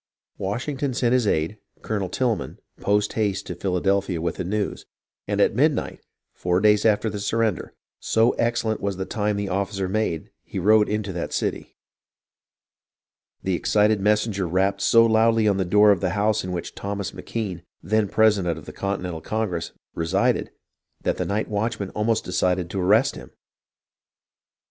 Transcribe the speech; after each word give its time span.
Washington 0.39 0.95
sent 0.95 1.13
his 1.13 1.27
aide, 1.27 1.59
Colonel 1.83 2.09
Tilghman, 2.09 2.57
post 2.79 3.13
haste 3.13 3.45
to 3.45 3.53
Philadelphia 3.53 4.19
with 4.19 4.37
the 4.37 4.43
news, 4.43 4.87
and 5.27 5.39
at 5.39 5.53
midnight, 5.53 6.01
four 6.33 6.59
days 6.59 6.87
after 6.87 7.07
the 7.07 7.19
surrender, 7.19 7.75
so 7.99 8.31
excellent 8.31 8.81
was 8.81 8.97
the 8.97 9.05
time 9.05 9.37
the 9.37 9.47
officer 9.47 9.87
made, 9.87 10.31
he 10.43 10.57
rode 10.57 10.89
into 10.89 11.13
that 11.13 11.31
city. 11.33 11.75
The 13.43 13.53
excited 13.53 14.01
messenger 14.01 14.47
rapped 14.47 14.81
so 14.81 15.05
loudly 15.05 15.47
on 15.47 15.57
the 15.57 15.65
door 15.65 15.91
of 15.91 16.01
the 16.01 16.09
house 16.17 16.43
in 16.43 16.51
which 16.51 16.73
Thomas 16.73 17.13
M'Kean, 17.13 17.61
then 17.83 18.07
president 18.09 18.57
of 18.57 18.65
the 18.65 18.73
Continental 18.73 19.21
Congress, 19.21 19.71
re 19.93 20.07
sided 20.07 20.49
that 21.03 21.17
the 21.17 21.25
night 21.25 21.47
watchman 21.47 21.91
almost 21.91 22.25
decided 22.25 22.71
to 22.71 22.81
arrest 22.81 23.13
him. 23.17 23.29